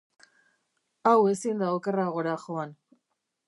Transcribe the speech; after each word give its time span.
Hau 1.11 1.19
ezin 1.33 1.63
da 1.65 1.69
okerragora 1.77 2.37
joan. 2.47 2.77